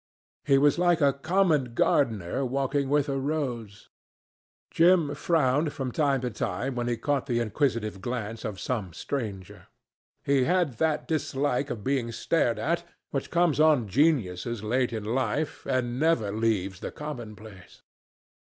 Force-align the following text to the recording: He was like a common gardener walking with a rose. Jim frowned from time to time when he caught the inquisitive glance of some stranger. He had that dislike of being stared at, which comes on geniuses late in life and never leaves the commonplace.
He 0.45 0.57
was 0.57 0.79
like 0.79 0.99
a 0.99 1.13
common 1.13 1.75
gardener 1.75 2.43
walking 2.43 2.89
with 2.89 3.07
a 3.07 3.19
rose. 3.19 3.89
Jim 4.71 5.13
frowned 5.13 5.73
from 5.73 5.91
time 5.91 6.21
to 6.21 6.31
time 6.31 6.73
when 6.73 6.87
he 6.87 6.97
caught 6.97 7.27
the 7.27 7.39
inquisitive 7.39 8.01
glance 8.01 8.43
of 8.43 8.59
some 8.59 8.93
stranger. 8.93 9.67
He 10.23 10.45
had 10.45 10.79
that 10.79 11.07
dislike 11.07 11.69
of 11.69 11.83
being 11.83 12.11
stared 12.11 12.57
at, 12.57 12.83
which 13.11 13.29
comes 13.29 13.59
on 13.59 13.87
geniuses 13.87 14.63
late 14.63 14.91
in 14.91 15.03
life 15.05 15.67
and 15.67 15.99
never 15.99 16.31
leaves 16.31 16.79
the 16.79 16.89
commonplace. 16.89 17.83